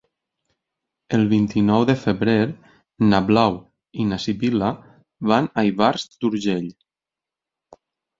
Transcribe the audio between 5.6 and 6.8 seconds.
a Ivars d'Urgell.